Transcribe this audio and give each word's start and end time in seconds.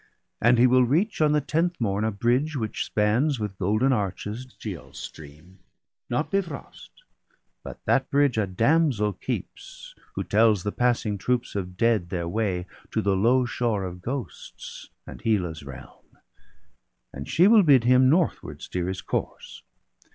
And 0.41 0.57
he 0.57 0.65
will 0.65 0.83
reach 0.83 1.21
on 1.21 1.31
the 1.31 1.41
tenth 1.41 1.79
morn 1.79 2.03
a 2.03 2.09
bridge 2.09 2.55
Which 2.55 2.83
spans 2.85 3.39
with 3.39 3.59
golden 3.59 3.93
arches 3.93 4.45
Giall's 4.57 4.97
stream, 4.97 5.59
Not 6.09 6.31
Bifrost, 6.31 7.03
but 7.63 7.85
that 7.85 8.09
bridge 8.09 8.35
a 8.35 8.47
damsel 8.47 9.13
keeps. 9.13 9.93
Who 10.15 10.23
tells 10.23 10.63
the 10.63 10.71
passing 10.71 11.19
troops 11.19 11.53
of 11.55 11.77
dead 11.77 12.09
their 12.09 12.27
way 12.27 12.65
To 12.93 13.03
the 13.03 13.15
low 13.15 13.45
shore 13.45 13.83
of 13.83 14.01
ghosts, 14.01 14.89
and 15.05 15.21
Hela's 15.21 15.61
realm. 15.61 16.17
And 17.13 17.29
she 17.29 17.47
will 17.47 17.61
bid 17.61 17.83
him 17.83 18.09
northward 18.09 18.63
steer 18.63 18.87
his 18.87 19.03
course. 19.03 19.61